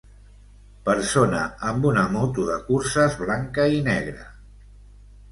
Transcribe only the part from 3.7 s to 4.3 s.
i negra